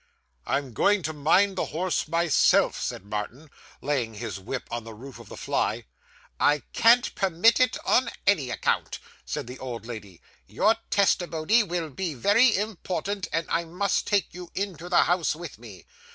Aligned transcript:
'I'm 0.47 0.73
going 0.73 1.03
to 1.03 1.13
mind 1.13 1.55
the 1.55 1.65
horse 1.65 2.07
myself,' 2.07 2.81
said 2.81 3.05
Martin, 3.05 3.51
laying 3.83 4.15
his 4.15 4.39
whip 4.39 4.63
on 4.71 4.83
the 4.83 4.95
roof 4.95 5.19
of 5.19 5.29
the 5.29 5.37
fly. 5.37 5.85
'I 6.39 6.63
can't 6.73 7.13
permit 7.13 7.59
it, 7.59 7.77
on 7.85 8.09
any 8.25 8.49
account,' 8.49 8.97
said 9.25 9.45
the 9.45 9.59
old 9.59 9.85
lady; 9.85 10.19
'your 10.47 10.75
testimony 10.89 11.61
will 11.61 11.91
be 11.91 12.15
very 12.15 12.55
important, 12.57 13.27
and 13.31 13.45
I 13.47 13.63
must 13.65 14.07
take 14.07 14.33
you 14.33 14.49
into 14.55 14.89
the 14.89 15.03
house 15.03 15.35
with 15.35 15.59
me. 15.59 15.85